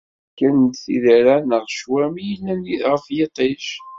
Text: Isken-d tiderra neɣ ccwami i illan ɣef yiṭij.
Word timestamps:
Isken-d 0.27 0.73
tiderra 0.83 1.35
neɣ 1.39 1.63
ccwami 1.69 2.21
i 2.23 2.29
illan 2.33 2.61
ɣef 2.91 3.03
yiṭij. 3.17 3.65